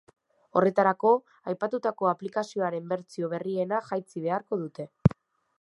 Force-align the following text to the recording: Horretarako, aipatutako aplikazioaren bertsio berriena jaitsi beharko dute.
Horretarako, 0.61 1.11
aipatutako 1.53 2.09
aplikazioaren 2.13 2.89
bertsio 2.95 3.33
berriena 3.35 3.83
jaitsi 3.93 4.29
beharko 4.29 4.61
dute. 4.67 4.93